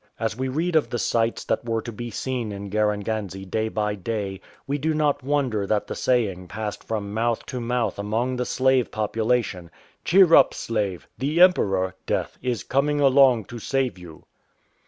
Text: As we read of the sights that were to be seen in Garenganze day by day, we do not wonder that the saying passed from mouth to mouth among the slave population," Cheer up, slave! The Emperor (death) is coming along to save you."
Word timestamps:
As 0.19 0.35
we 0.35 0.47
read 0.47 0.75
of 0.75 0.89
the 0.89 0.97
sights 0.97 1.43
that 1.43 1.63
were 1.63 1.83
to 1.83 1.91
be 1.91 2.09
seen 2.09 2.51
in 2.51 2.71
Garenganze 2.71 3.45
day 3.45 3.69
by 3.69 3.93
day, 3.93 4.41
we 4.65 4.79
do 4.79 4.95
not 4.95 5.21
wonder 5.21 5.67
that 5.67 5.85
the 5.85 5.93
saying 5.93 6.47
passed 6.47 6.83
from 6.83 7.13
mouth 7.13 7.45
to 7.45 7.59
mouth 7.61 7.99
among 7.99 8.37
the 8.37 8.45
slave 8.47 8.89
population," 8.89 9.69
Cheer 10.03 10.33
up, 10.33 10.55
slave! 10.55 11.07
The 11.19 11.39
Emperor 11.39 11.93
(death) 12.07 12.39
is 12.41 12.63
coming 12.63 12.99
along 12.99 13.45
to 13.45 13.59
save 13.59 13.99
you." 13.99 14.23